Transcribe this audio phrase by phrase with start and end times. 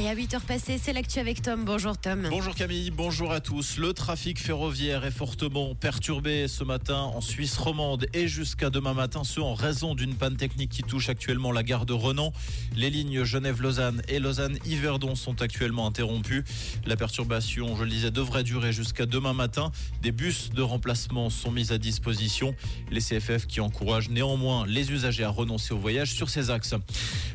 [0.00, 1.64] Et à 8h passées, c'est l'actu avec Tom.
[1.64, 2.28] Bonjour Tom.
[2.30, 3.78] Bonjour Camille, bonjour à tous.
[3.78, 9.24] Le trafic ferroviaire est fortement perturbé ce matin en Suisse romande et jusqu'à demain matin,
[9.24, 12.32] ce en raison d'une panne technique qui touche actuellement la gare de Renan.
[12.76, 16.44] Les lignes Genève-Lausanne et Lausanne-Yverdon sont actuellement interrompues.
[16.86, 19.72] La perturbation, je le disais, devrait durer jusqu'à demain matin.
[20.00, 22.54] Des bus de remplacement sont mis à disposition.
[22.92, 26.76] Les CFF qui encouragent néanmoins les usagers à renoncer au voyage sur ces axes.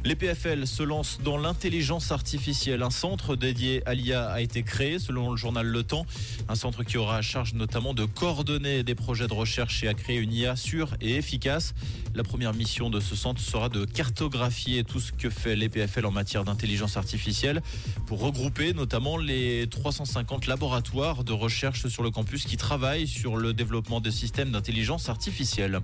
[0.05, 2.52] Les PFL se lancent dans l'intelligence artificielle.
[2.54, 6.05] Un centre dédié à l'IA a été créé selon le journal Le Temps.
[6.47, 9.95] Un centre qui aura à charge notamment de coordonner des projets de recherche et à
[9.95, 11.73] créer une IA sûre et efficace.
[12.14, 16.05] La première mission de ce centre sera de cartographier tout ce que fait les PFL
[16.05, 17.64] en matière d'intelligence artificielle
[18.05, 23.54] pour regrouper notamment les 350 laboratoires de recherche sur le campus qui travaillent sur le
[23.54, 25.79] développement des systèmes d'intelligence artificielle.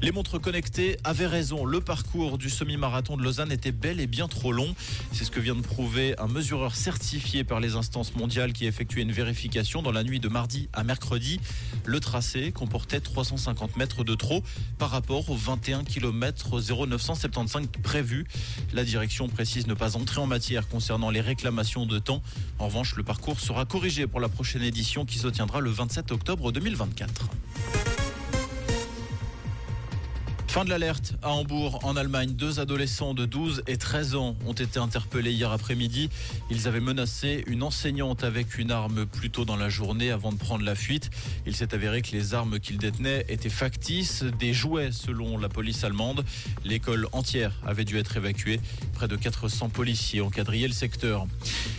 [0.00, 1.64] Les montres connectées avaient raison.
[1.64, 4.76] Le parcours du semi-marathon de Lausanne était bel et bien trop long.
[5.10, 5.87] C'est ce que vient de prouver
[6.18, 10.20] un mesureur certifié par les instances mondiales qui a effectué une vérification dans la nuit
[10.20, 11.40] de mardi à mercredi.
[11.86, 14.42] Le tracé comportait 350 mètres de trop
[14.76, 18.26] par rapport aux 21 km 0975 prévus.
[18.74, 22.22] La direction précise ne pas entrer en matière concernant les réclamations de temps.
[22.58, 26.12] En revanche, le parcours sera corrigé pour la prochaine édition qui se tiendra le 27
[26.12, 27.28] octobre 2024.
[30.48, 32.32] Fin de l'alerte à Hambourg, en Allemagne.
[32.32, 36.08] Deux adolescents de 12 et 13 ans ont été interpellés hier après-midi.
[36.50, 40.38] Ils avaient menacé une enseignante avec une arme plus tôt dans la journée avant de
[40.38, 41.10] prendre la fuite.
[41.46, 45.84] Il s'est avéré que les armes qu'ils détenaient étaient factices, des jouets selon la police
[45.84, 46.24] allemande.
[46.64, 48.58] L'école entière avait dû être évacuée.
[48.94, 51.26] Près de 400 policiers ont quadrillé le secteur.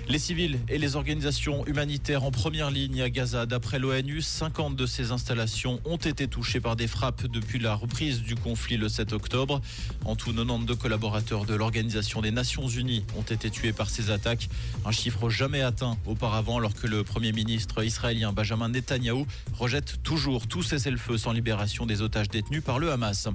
[0.10, 3.46] Les civils et les organisations humanitaires en première ligne à Gaza.
[3.46, 8.24] D'après l'ONU, 50 de ces installations ont été touchées par des frappes depuis la reprise
[8.24, 9.62] du conflit le 7 octobre.
[10.06, 14.50] En tout, 92 collaborateurs de l'Organisation des Nations Unies ont été tués par ces attaques.
[14.84, 20.48] Un chiffre jamais atteint auparavant alors que le Premier ministre israélien Benjamin Netanyahou rejette toujours
[20.48, 23.28] tout cessez-le-feu sans libération des otages détenus par le Hamas.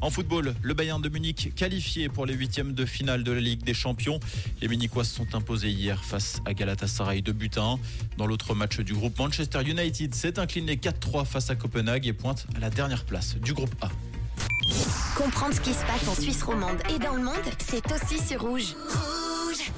[0.00, 3.62] En football, le Bayern de Munich qualifié pour les huitièmes de finale de la Ligue
[3.62, 4.18] des Champions.
[4.60, 7.78] Les Munichois se sont imposés hier face à Galatasaray de but à 1.
[8.16, 12.46] Dans l'autre match du groupe, Manchester United s'est incliné 4-3 face à Copenhague et pointe
[12.56, 13.88] à la dernière place du groupe A.
[15.16, 18.40] Comprendre ce qui se passe en Suisse romande et dans le monde, c'est aussi sur
[18.40, 18.74] Rouge.
[18.88, 19.72] Rouge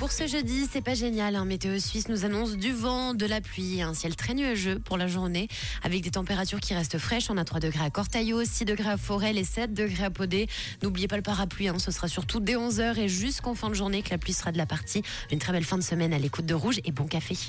[0.00, 1.36] pour ce jeudi, c'est pas génial.
[1.36, 1.44] Hein.
[1.44, 5.06] Météo Suisse nous annonce du vent, de la pluie, un ciel très nuageux pour la
[5.06, 5.46] journée,
[5.82, 7.28] avec des températures qui restent fraîches.
[7.28, 10.48] On a 3 degrés à Cortaillot, 6 degrés à Forêt et 7 degrés à Podé.
[10.82, 11.78] N'oubliez pas le parapluie, hein.
[11.78, 14.56] ce sera surtout dès 11h et jusqu'en fin de journée que la pluie sera de
[14.56, 15.02] la partie.
[15.30, 17.36] Une très belle fin de semaine à l'écoute de Rouge et bon café.